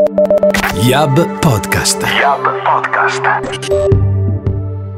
[0.00, 2.02] Yab Podcast.
[2.02, 3.20] Yab Podcast.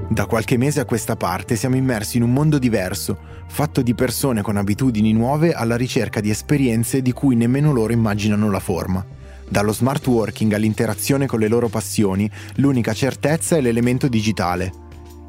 [0.09, 3.19] Da qualche mese a questa parte siamo immersi in un mondo diverso,
[3.49, 8.49] fatto di persone con abitudini nuove alla ricerca di esperienze di cui nemmeno loro immaginano
[8.49, 9.04] la forma.
[9.49, 14.71] Dallo smart working all'interazione con le loro passioni, l'unica certezza è l'elemento digitale.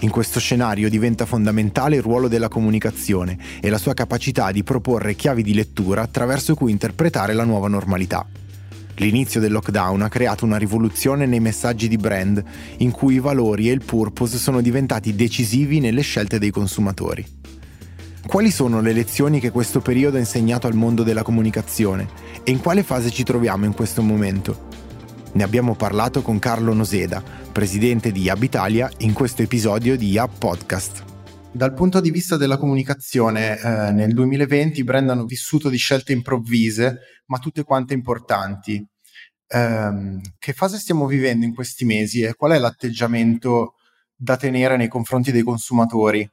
[0.02, 5.16] In questo scenario diventa fondamentale il ruolo della comunicazione e la sua capacità di proporre
[5.16, 8.24] chiavi di lettura attraverso cui interpretare la nuova normalità.
[8.96, 12.44] L'inizio del lockdown ha creato una rivoluzione nei messaggi di brand,
[12.78, 17.26] in cui i valori e il purpose sono diventati decisivi nelle scelte dei consumatori.
[18.26, 22.08] Quali sono le lezioni che questo periodo ha insegnato al mondo della comunicazione
[22.44, 24.72] e in quale fase ci troviamo in questo momento?
[25.34, 30.30] Ne abbiamo parlato con Carlo Noseda, presidente di Yab Italia, in questo episodio di Yab
[30.38, 31.13] Podcast.
[31.56, 36.12] Dal punto di vista della comunicazione, eh, nel 2020 i brand hanno vissuto di scelte
[36.12, 38.84] improvvise, ma tutte quante importanti.
[39.48, 43.76] Eh, che fase stiamo vivendo in questi mesi e qual è l'atteggiamento
[44.16, 46.28] da tenere nei confronti dei consumatori?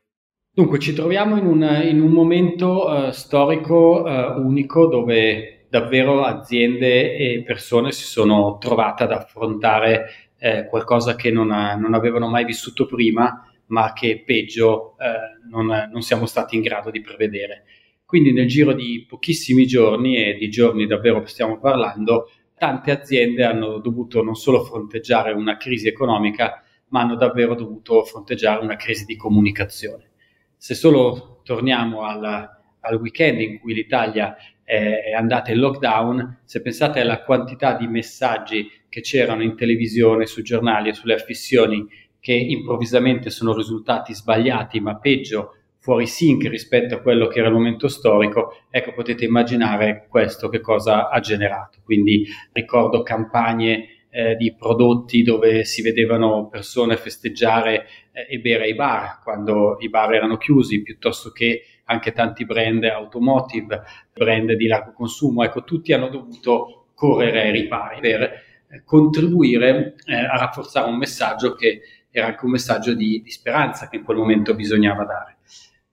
[0.53, 7.15] Dunque, ci troviamo in un, in un momento uh, storico uh, unico dove davvero aziende
[7.15, 10.07] e persone si sono trovate ad affrontare
[10.39, 16.03] eh, qualcosa che non, non avevano mai vissuto prima ma che peggio eh, non, non,
[16.03, 17.65] siamo stati in grado di prevedere.
[18.05, 23.79] Quindi nel giro di pochissimi giorni, e di giorni davvero stiamo parlando, tante aziende hanno
[23.79, 29.17] dovuto non solo fronteggiare una crisi economica, ma hanno davvero dovuto fronteggiare una crisi di
[29.17, 30.11] comunicazione.
[30.57, 37.01] Se solo torniamo al, al weekend in cui l'Italia è, andata in lockdown, se pensate
[37.01, 41.87] alla quantità di messaggi che c'erano in televisione, sui giornali e sulle affissioni
[42.21, 47.55] che improvvisamente sono risultati sbagliati, ma peggio, fuori sync rispetto a quello che era il
[47.55, 51.79] momento storico, ecco potete immaginare questo che cosa ha generato.
[51.83, 58.75] Quindi ricordo campagne eh, di prodotti dove si vedevano persone festeggiare eh, e bere ai
[58.75, 64.93] bar quando i bar erano chiusi, piuttosto che anche tanti brand automotive, brand di largo
[64.93, 70.99] consumo, ecco tutti hanno dovuto correre ai ripari per eh, contribuire eh, a rafforzare un
[70.99, 75.37] messaggio che era anche un messaggio di, di speranza che in quel momento bisognava dare.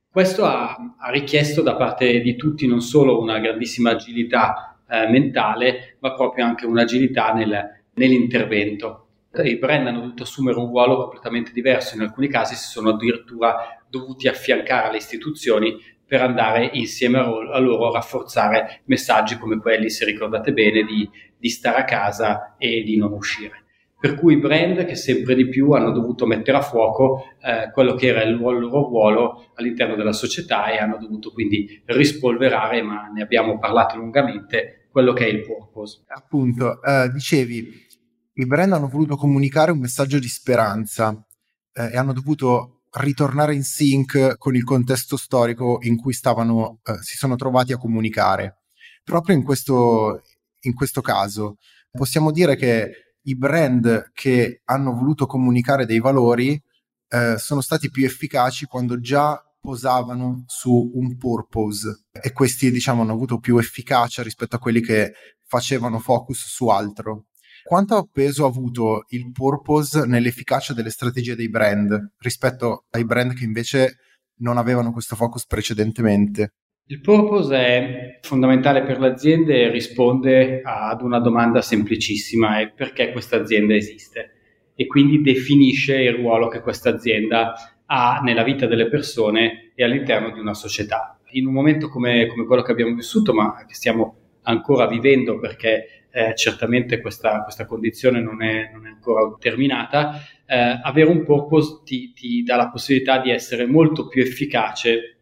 [0.09, 5.97] Questo ha, ha, richiesto da parte di tutti non solo una grandissima agilità eh, mentale,
[5.99, 9.03] ma proprio anche un'agilità nel, nell'intervento.
[9.33, 13.77] I brand hanno dovuto assumere un ruolo completamente diverso, in alcuni casi si sono addirittura
[13.87, 20.05] dovuti affiancare alle istituzioni per andare insieme a loro a rafforzare messaggi come quelli, se
[20.05, 21.07] ricordate bene, di,
[21.37, 23.65] di stare a casa e di non uscire
[23.99, 27.95] per cui i brand che sempre di più hanno dovuto mettere a fuoco eh, quello
[27.95, 33.23] che era il loro, ruolo all'interno della società e hanno dovuto quindi rispolverare, ma ne
[33.23, 36.03] abbiamo parlato lungamente, quello che è il purpose.
[36.07, 37.85] Appunto, eh, dicevi,
[38.33, 41.25] i brand hanno voluto comunicare un messaggio di speranza
[41.73, 47.01] eh, e hanno dovuto ritornare in sync con il contesto storico in cui stavano, eh,
[47.01, 48.59] si sono trovati a comunicare.
[49.03, 50.21] Proprio in questo,
[50.61, 51.57] in questo caso
[51.91, 56.61] possiamo dire che i brand che hanno voluto comunicare dei valori
[57.09, 63.13] eh, sono stati più efficaci quando già posavano su un purpose e questi diciamo hanno
[63.13, 65.13] avuto più efficacia rispetto a quelli che
[65.45, 67.25] facevano focus su altro.
[67.63, 73.43] Quanto peso ha avuto il purpose nell'efficacia delle strategie dei brand rispetto ai brand che
[73.43, 73.97] invece
[74.39, 76.53] non avevano questo focus precedentemente?
[76.89, 83.35] Il purpose è fondamentale per l'azienda e risponde ad una domanda semplicissima, è perché questa
[83.35, 84.31] azienda esiste
[84.73, 87.55] e quindi definisce il ruolo che questa azienda
[87.87, 91.19] ha nella vita delle persone e all'interno di una società.
[91.31, 96.05] In un momento come, come quello che abbiamo vissuto, ma che stiamo ancora vivendo perché
[96.09, 101.81] eh, certamente questa, questa condizione non è, non è, ancora terminata, eh, avere un purpose
[101.83, 105.16] ti, ti dà la possibilità di essere molto più efficace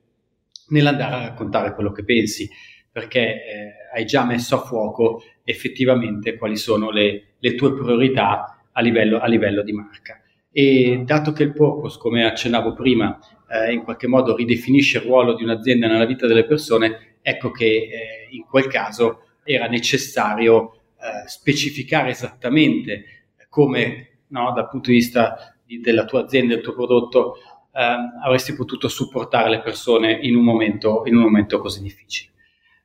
[0.69, 2.49] nell'andare a raccontare quello che pensi,
[2.91, 8.81] perché eh, hai già messo a fuoco effettivamente quali sono le, le tue priorità a
[8.81, 10.21] livello, a livello, di marca.
[10.51, 13.19] E dato che il purpose, come accennavo prima,
[13.49, 17.65] eh, in qualche modo ridefinisce il ruolo di un'azienda nella vita delle persone, ecco che
[17.65, 23.03] eh, in quel caso era necessario eh, specificare esattamente
[23.49, 27.35] come, no, dal punto di vista di, della tua azienda, del tuo prodotto,
[27.75, 32.31] avresti potuto supportare le persone in un momento, in un momento così difficile.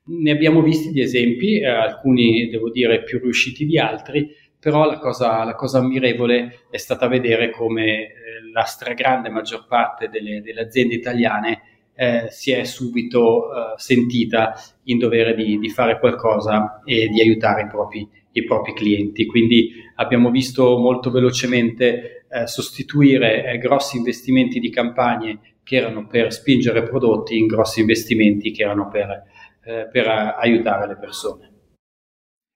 [0.02, 4.28] Ne abbiamo visti di esempi, eh, alcuni devo dire più riusciti di altri,
[4.58, 8.12] però la cosa, la cosa ammirevole è stata vedere come eh,
[8.52, 11.62] la stragrande maggior parte delle, delle aziende italiane
[11.94, 14.54] eh, si è subito eh, sentita
[14.84, 19.26] in dovere di, di, fare qualcosa e di aiutare i propri, i propri clienti.
[19.26, 26.32] Quindi abbiamo visto molto velocemente eh, sostituire eh, grossi investimenti di campagne che erano per
[26.32, 29.22] spingere prodotti in grossi investimenti che erano per,
[29.64, 31.48] eh, per aiutare le persone.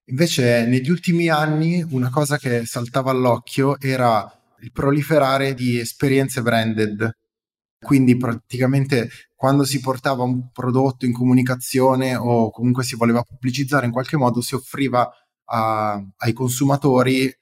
[0.07, 4.31] Invece negli ultimi anni una cosa che saltava all'occhio era
[4.61, 7.11] il proliferare di esperienze branded.
[7.79, 13.93] Quindi praticamente quando si portava un prodotto in comunicazione o comunque si voleva pubblicizzare in
[13.93, 15.11] qualche modo si offriva
[15.47, 17.37] a, ai consumatori eh,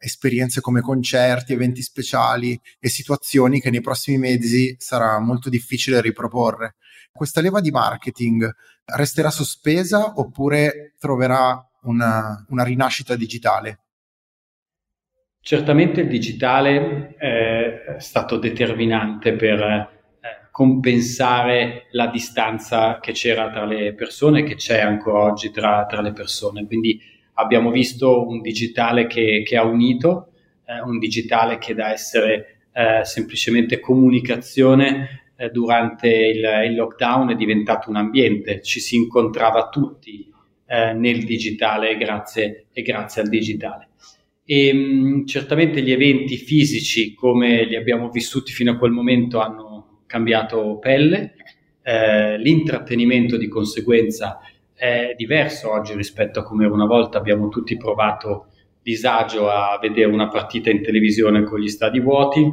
[0.00, 6.76] esperienze come concerti, eventi speciali e situazioni che nei prossimi mesi sarà molto difficile riproporre.
[7.12, 8.50] Questa leva di marketing
[8.84, 13.78] resterà sospesa oppure troverà una, una rinascita digitale?
[15.44, 19.88] Certamente il digitale è stato determinante per eh,
[20.52, 26.00] compensare la distanza che c'era tra le persone e che c'è ancora oggi tra, tra,
[26.00, 26.64] le persone.
[26.64, 27.00] Quindi
[27.34, 30.32] abbiamo visto un digitale che, che ha unito,
[30.66, 37.34] eh, un digitale che da essere eh, semplicemente comunicazione eh, durante il, il, lockdown è
[37.34, 40.30] diventato un ambiente, ci si incontrava tutti
[40.66, 43.88] eh, nel digitale grazie, e grazie al digitale.
[44.44, 50.02] E, mh, certamente gli eventi fisici come li abbiamo vissuti fino a quel momento hanno
[50.06, 51.34] cambiato pelle,
[51.82, 54.38] eh, l'intrattenimento di conseguenza
[54.82, 58.46] è diverso oggi rispetto a come una volta abbiamo tutti provato
[58.82, 62.50] disagio a vedere una partita in televisione con gli stadi vuoti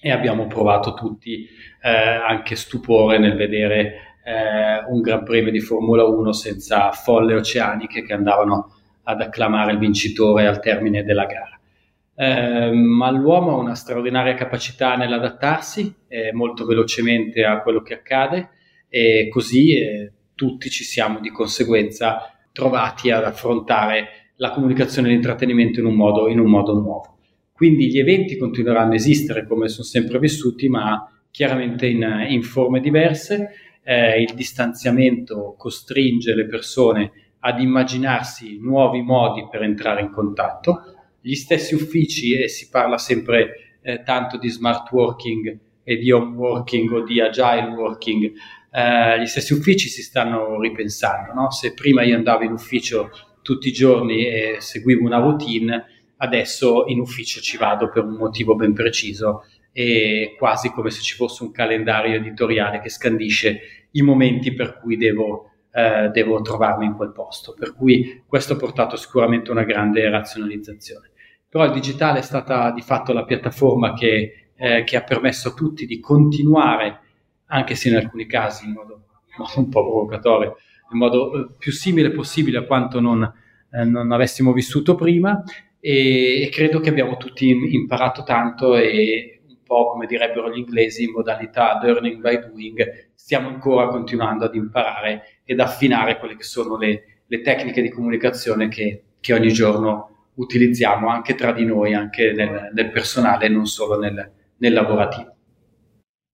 [0.00, 1.44] e abbiamo provato tutti
[1.82, 8.04] eh, anche stupore nel vedere eh, un Gran Premio di Formula 1 senza folle oceaniche
[8.04, 11.58] che andavano ad acclamare il vincitore al termine della gara.
[12.14, 15.92] Eh, ma l'uomo ha una straordinaria capacità nell'adattarsi
[16.34, 18.50] molto velocemente a quello che accade
[18.88, 20.12] e così eh,
[20.42, 26.26] tutti ci siamo di conseguenza trovati ad affrontare la comunicazione e l'intrattenimento in un modo,
[26.26, 27.18] in un modo nuovo.
[27.52, 32.80] Quindi gli eventi continueranno a esistere come sono sempre vissuti, ma chiaramente in, in forme
[32.80, 33.50] diverse
[33.84, 40.82] eh, il distanziamento costringe le persone ad immaginarsi nuovi modi per entrare in contatto.
[41.20, 46.34] Gli stessi uffici, e si parla sempre eh, tanto di smart working e di home
[46.34, 48.32] working o di agile working,
[48.72, 51.32] eh, gli stessi uffici si stanno ripensando.
[51.34, 51.50] No?
[51.50, 53.10] Se prima io andavo in ufficio
[53.42, 55.84] tutti i giorni e seguivo una routine,
[56.16, 61.14] adesso in ufficio ci vado per un motivo ben preciso e quasi come se ci
[61.14, 66.94] fosse un calendario editoriale che scandisce i momenti per cui devo, eh, devo trovarmi in
[66.94, 67.54] quel posto.
[67.58, 71.10] Per cui questo ha portato sicuramente a una grande razionalizzazione.
[71.48, 75.52] Però il digitale è stata di fatto la piattaforma che, eh, che ha permesso a
[75.52, 77.00] tutti di continuare,
[77.52, 79.06] anche se in alcuni casi in modo,
[79.56, 80.56] un po' provocatorio,
[80.92, 83.22] in modo eh, più simile possibile a quanto non,
[83.70, 85.42] eh, non avessimo vissuto prima,
[85.80, 91.12] e, e, credo che abbiamo tutti imparato tanto e po' come direbbero gli inglesi in
[91.12, 97.22] modalità learning by doing, stiamo ancora continuando ad imparare ed affinare quelle che sono le,
[97.26, 102.68] le tecniche di comunicazione che, che, ogni giorno utilizziamo anche tra di noi, anche nel,
[102.74, 105.31] nel personale, non solo nel, nel, lavorativo.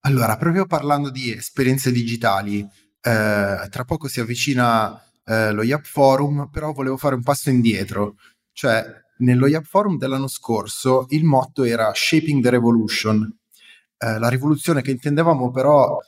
[0.02, 6.48] Allora, proprio parlando di esperienze digitali, eh, tra poco si avvicina eh, lo YAP Forum,
[6.50, 8.14] però volevo fare un passo indietro,
[8.52, 8.84] cioè
[9.18, 13.28] nello YAP Forum dell'anno scorso il motto era Shaping the Revolution.
[13.98, 15.98] Eh, la rivoluzione che intendevamo però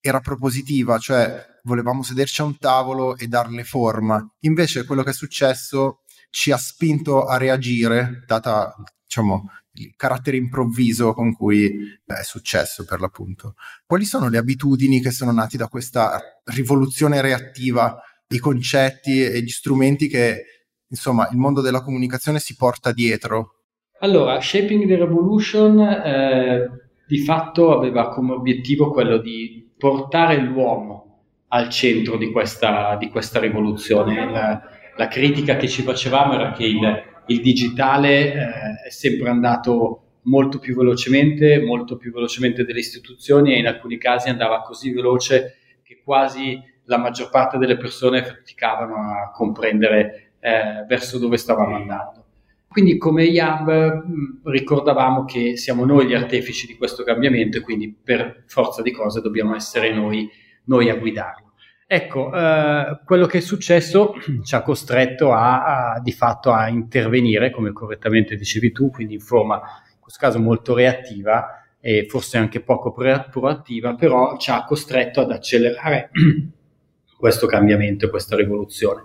[0.00, 4.24] era propositiva, cioè volevamo sederci a un tavolo e darle forma.
[4.40, 8.74] Invece quello che è successo ci ha spinto a reagire, data
[9.04, 9.44] diciamo,
[9.82, 13.54] il carattere improvviso con cui è successo per l'appunto.
[13.86, 19.48] Quali sono le abitudini che sono nati da questa rivoluzione reattiva, i concetti e gli
[19.48, 20.44] strumenti che
[20.88, 23.54] insomma, il mondo della comunicazione si porta dietro?
[24.00, 26.70] Allora, Shaping the Revolution eh,
[27.06, 31.04] di fatto aveva come obiettivo quello di portare l'uomo
[31.48, 34.30] al centro di questa, di questa rivoluzione.
[34.30, 34.62] La,
[34.96, 40.58] la, critica che ci facevamo era che il, il digitale eh, è sempre andato molto
[40.58, 46.00] più velocemente, molto più velocemente delle istituzioni e in alcuni casi andava così veloce che
[46.04, 52.24] quasi la maggior parte delle persone faticavano a comprendere eh, verso dove stavamo andando.
[52.68, 58.44] Quindi come IAB ricordavamo che siamo noi gli artefici di questo cambiamento e quindi per
[58.46, 60.28] forza di cose dobbiamo essere noi,
[60.64, 61.47] noi a guidarlo.
[61.90, 64.12] Ecco, eh, quello che è successo
[64.44, 69.20] ci ha costretto a, a, di fatto a intervenire, come correttamente dicevi tu, quindi in
[69.20, 75.22] forma, in questo caso molto reattiva e forse anche poco proattiva, però ci ha costretto
[75.22, 76.10] ad accelerare
[77.16, 79.04] questo cambiamento questa rivoluzione.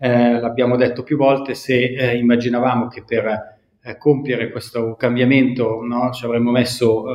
[0.00, 6.10] eh, l'abbiamo detto più volte, se eh, immaginavamo che per eh, compiere questo cambiamento no,
[6.10, 7.14] ci avremmo messo eh,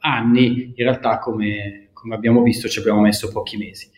[0.00, 3.91] anni, in realtà come, come, abbiamo visto ci abbiamo messo pochi mesi.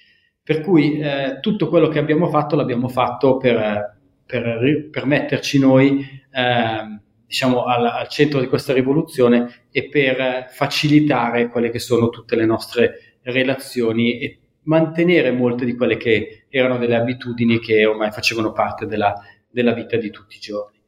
[0.44, 3.96] Per cui eh, tutto quello che abbiamo fatto l'abbiamo fatto per,
[4.26, 11.48] per, per metterci noi ehm, diciamo, al, al, centro di questa rivoluzione e per facilitare
[11.48, 16.96] quelle che sono tutte le nostre relazioni e mantenere molte di quelle che erano delle
[16.96, 19.14] abitudini che ormai facevano parte della,
[19.50, 20.78] della vita di tutti i giorni.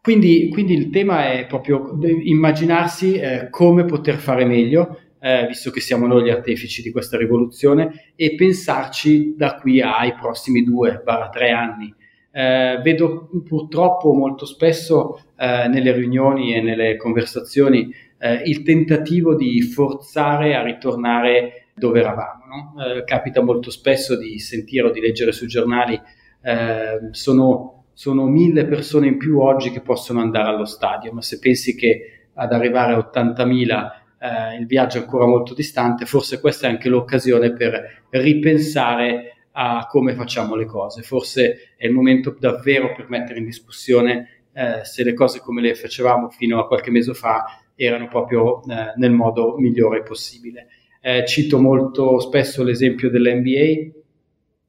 [0.00, 5.80] Quindi, quindi, il tema è proprio immaginarsi eh, come poter fare meglio, eh, visto che
[5.80, 11.00] siamo noi gli artefici di questa rivoluzione, e pensarci da qui ai prossimi due,
[11.30, 11.94] tre anni.
[12.32, 19.60] Eh, vedo purtroppo molto spesso eh, nelle riunioni e nelle conversazioni eh, il tentativo di
[19.60, 22.44] forzare a ritornare dove eravamo.
[22.46, 22.84] No?
[22.84, 26.00] Eh, capita molto spesso di sentire o di leggere sui giornali,
[26.42, 31.38] eh, sono, sono mille persone in più oggi che possono andare allo stadio, ma se
[31.38, 36.68] pensi che ad arrivare a 80.000 eh, il viaggio è ancora molto distante, forse questa
[36.68, 41.02] è anche l'occasione per ripensare a come facciamo le cose.
[41.02, 45.74] Forse è il momento davvero per mettere in discussione eh, se le cose come le
[45.74, 50.68] facevamo fino a qualche mese fa erano proprio eh, nel modo migliore possibile.
[51.00, 53.98] Eh, cito molto spesso l'esempio dell'NBA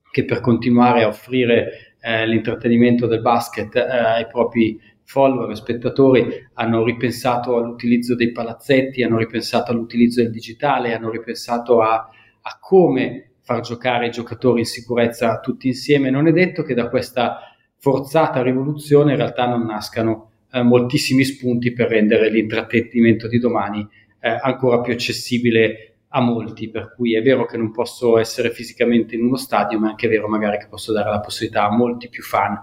[0.10, 4.80] che per continuare a offrire eh, l'intrattenimento del basket eh, ai propri
[5.14, 11.82] follower e spettatori hanno ripensato all'utilizzo dei palazzetti, hanno ripensato all'utilizzo del digitale, hanno ripensato
[11.82, 12.10] a,
[12.42, 16.10] a come far giocare i giocatori in sicurezza tutti insieme.
[16.10, 17.42] Non è detto che da questa
[17.78, 23.88] forzata rivoluzione in realtà non nascano eh, moltissimi spunti per rendere l'intrattenimento di domani
[24.20, 29.16] eh, ancora più accessibile a molti, per cui è vero che non posso essere fisicamente
[29.16, 32.10] in uno stadio, ma è anche vero magari che posso dare la possibilità a molti
[32.10, 32.60] più fan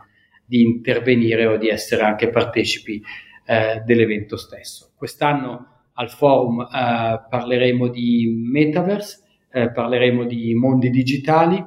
[0.51, 3.01] di intervenire o di essere anche partecipi
[3.47, 4.91] eh, dell'evento stesso.
[4.97, 11.65] Quest'anno al forum eh, parleremo di metaverse, eh, parleremo di mondi digitali,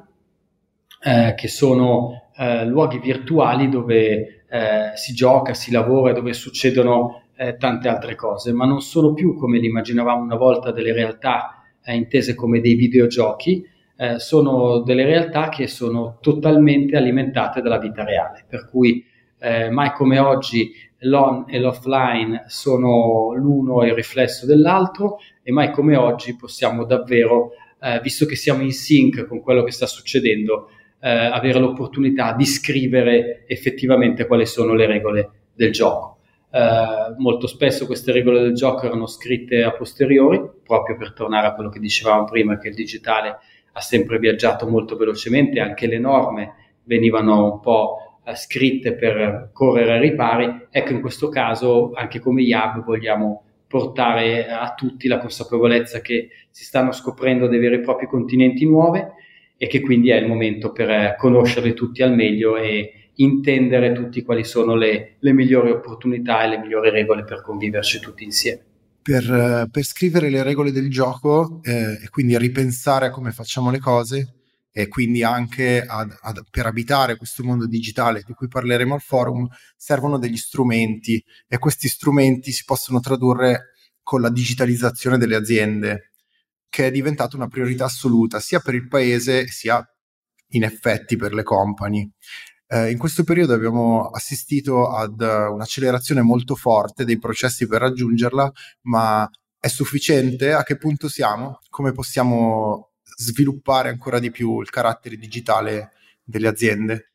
[1.02, 7.20] eh, che sono eh, luoghi virtuali dove eh, si gioca, si lavora, dove succedono
[7.58, 12.36] tante altre cose, ma non sono più come li immaginavamo una volta delle realtà intese
[12.36, 13.60] come dei videogiochi,
[14.16, 19.04] sono delle realtà che sono totalmente alimentate dalla vita reale, per cui
[19.70, 26.34] mai come oggi l'on e l'offline sono l'uno il riflesso dell'altro e mai come oggi
[26.36, 27.52] possiamo davvero
[27.84, 30.70] eh, visto che siamo in sync con quello che sta succedendo,
[31.00, 36.12] eh, avere l'opportunità di scrivere effettivamente quali sono le regole del gioco.
[36.54, 41.52] Uh, molto spesso queste regole del gioco erano scritte a posteriori, proprio per tornare a
[41.52, 43.38] quello che dicevamo prima, che il digitale
[43.76, 46.54] ha sempre viaggiato molto velocemente, anche le norme
[46.84, 50.66] venivano un po' uh, scritte per correre ai ripari.
[50.70, 56.62] Ecco, in questo caso, anche come IAB, vogliamo portare a tutti la consapevolezza che si
[56.64, 59.04] stanno scoprendo dei veri e propri continenti nuovi
[59.56, 64.44] e che quindi è il momento per conoscerli tutti al meglio e intendere tutti quali
[64.44, 68.62] sono le, le migliori opportunità e le migliori regole per conviverci tutti insieme.
[69.04, 73.78] Per, per scrivere le regole del gioco eh, e quindi ripensare a come facciamo le
[73.78, 74.44] cose
[74.76, 79.46] e quindi anche ad, ad, per abitare questo mondo digitale di cui parleremo al forum
[79.76, 86.10] servono degli strumenti e questi strumenti si possono tradurre con la digitalizzazione delle aziende
[86.68, 89.80] che è diventata una priorità assoluta sia per il paese sia
[90.48, 92.10] in effetti per le company.
[92.66, 98.50] Eh, in questo periodo abbiamo assistito ad uh, un'accelerazione molto forte dei processi per raggiungerla,
[98.82, 99.28] ma
[99.60, 100.52] è sufficiente?
[100.52, 101.58] A che punto siamo?
[101.68, 105.92] Come possiamo sviluppare ancora di più il carattere digitale
[106.22, 107.12] delle aziende?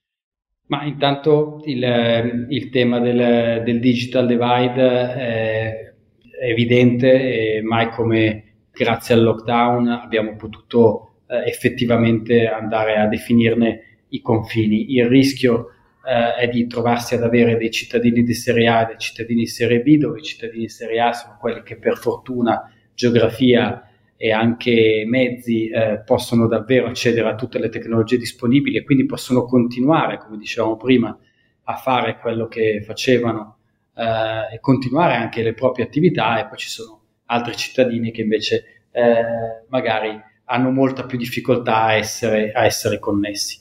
[0.67, 5.93] Ma intanto il, il tema del, del, digital divide è
[6.41, 14.21] evidente e mai come grazie al lockdown abbiamo potuto eh, effettivamente andare a definirne i
[14.21, 14.93] confini.
[14.93, 15.71] Il rischio
[16.05, 19.47] eh, è di trovarsi ad avere dei cittadini di serie A e dei cittadini di
[19.47, 23.83] serie B, dove i cittadini di serie A sono quelli che per fortuna, geografia
[24.17, 29.45] e anche mezzi eh, possono davvero accedere a tutte le tecnologie disponibili e quindi possono
[29.45, 31.17] continuare, come dicevamo prima,
[31.63, 33.59] a fare quello che facevano
[33.95, 38.87] eh, e continuare anche le proprie attività e poi ci sono altri cittadini che invece
[38.91, 43.59] eh, magari hanno molta più difficoltà a essere, a essere connessi.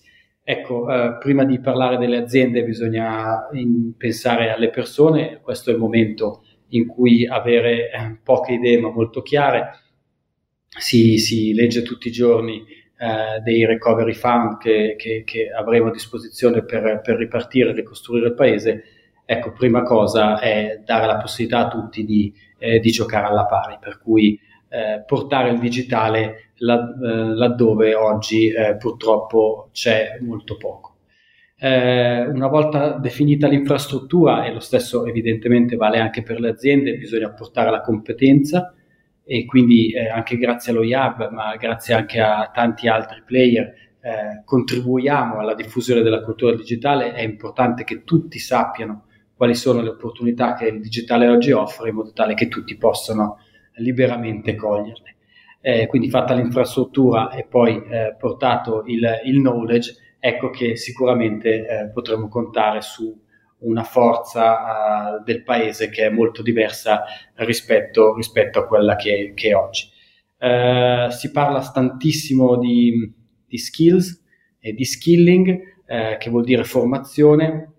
[0.51, 5.79] Ecco, eh, prima di parlare delle aziende bisogna in, pensare alle persone, questo è il
[5.79, 9.73] momento in cui avere eh, poche idee ma molto chiare.
[10.67, 12.65] Si, si legge tutti i giorni
[12.97, 18.29] eh, dei recovery fund che, che, che, avremo a disposizione per, per ripartire e ricostruire
[18.29, 18.85] il paese,
[19.27, 23.77] ecco, prima cosa è dare la possibilità a tutti di, eh, di giocare alla pari,
[23.79, 24.41] per cui
[24.71, 30.97] eh, portare il digitale eh, laddove oggi eh, purtroppo c'è molto poco.
[31.61, 37.33] Eh, una volta definita l'infrastruttura, e lo stesso evidentemente vale anche per le aziende, bisogna
[37.33, 38.75] portare la competenza
[39.25, 44.43] e quindi eh, anche grazie allo IAB, ma grazie anche a tanti altri player, eh,
[44.45, 47.13] contribuiamo alla diffusione della cultura digitale.
[47.13, 51.97] È importante che tutti sappiano quali sono le opportunità che il digitale oggi offre in
[51.97, 53.39] modo tale che tutti possano
[53.75, 55.17] liberamente coglierle.
[55.61, 61.91] Eh, quindi fatta l'infrastruttura e poi eh, portato il, il knowledge, ecco che sicuramente eh,
[61.93, 63.27] potremo contare su
[63.61, 67.03] una forza uh, del paese che è molto diversa
[67.35, 69.89] rispetto, rispetto a quella che, che è oggi.
[70.39, 73.13] Uh, si parla tantissimo di,
[73.45, 74.23] di, skills
[74.61, 77.73] e di skilling, che vuol dire formazione,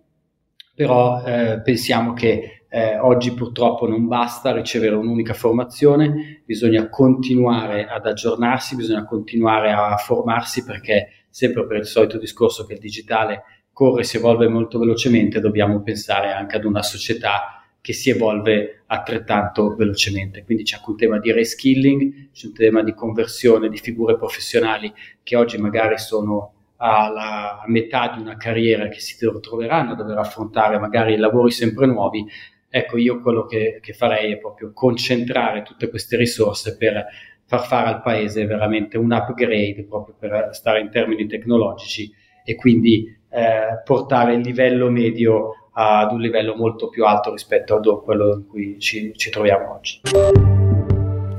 [0.74, 1.22] però
[1.62, 2.59] pensiamo che
[3.02, 10.64] oggi purtroppo non basta ricevere un'unica formazione, bisogna continuare ad aggiornarsi, bisogna continuare a formarsi
[10.64, 15.40] perché sempre per il solito discorso che il digitale corre e si evolve molto velocemente,
[15.40, 20.44] dobbiamo pensare anche ad una società che si evolve altrettanto velocemente.
[20.44, 24.94] Quindi c'è anche un tema di reskilling, c'è un tema di conversione di figure professionali
[25.24, 30.78] che oggi magari sono alla metà di una carriera che si troveranno a dover affrontare
[30.78, 32.26] magari lavori sempre nuovi.
[32.70, 37.06] Ecco, io quello che, che farei è proprio concentrare tutte queste risorse per
[37.46, 42.12] far fare al paese veramente un upgrade proprio per stare in termini tecnologici
[42.46, 48.04] e quindi eh, portare il livello medio ad un livello molto più alto rispetto a
[48.04, 50.02] quello in cui ci, ci troviamo oggi.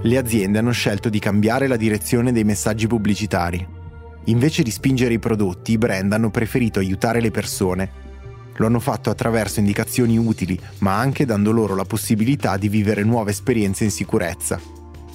[0.03, 3.65] Le aziende hanno scelto di cambiare la direzione dei messaggi pubblicitari.
[4.25, 8.09] Invece di spingere i prodotti, i brand hanno preferito aiutare le persone.
[8.61, 13.31] Lo hanno fatto attraverso indicazioni utili, ma anche dando loro la possibilità di vivere nuove
[13.31, 14.61] esperienze in sicurezza.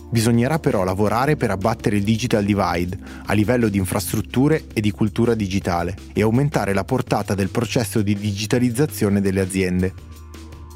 [0.09, 5.35] Bisognerà però lavorare per abbattere il digital divide a livello di infrastrutture e di cultura
[5.35, 9.93] digitale e aumentare la portata del processo di digitalizzazione delle aziende.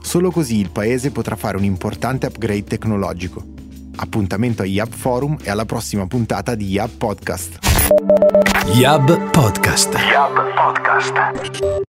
[0.03, 3.43] Solo così il Paese potrà fare un importante upgrade tecnologico.
[3.95, 7.58] Appuntamento a IAB Forum e alla prossima puntata di IAB Podcast.
[8.75, 9.93] IAB Podcast.
[9.95, 11.88] IAB Podcast.